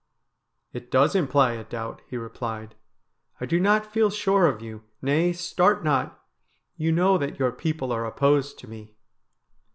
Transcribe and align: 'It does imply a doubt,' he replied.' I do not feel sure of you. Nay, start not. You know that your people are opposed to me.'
'It 0.73 0.89
does 0.89 1.13
imply 1.13 1.51
a 1.53 1.63
doubt,' 1.63 2.01
he 2.07 2.17
replied.' 2.17 2.73
I 3.39 3.45
do 3.45 3.59
not 3.59 3.85
feel 3.85 4.09
sure 4.09 4.47
of 4.47 4.59
you. 4.59 4.81
Nay, 4.99 5.31
start 5.31 5.83
not. 5.83 6.19
You 6.75 6.91
know 6.91 7.19
that 7.19 7.37
your 7.37 7.51
people 7.51 7.91
are 7.91 8.07
opposed 8.07 8.57
to 8.61 8.67
me.' 8.67 8.95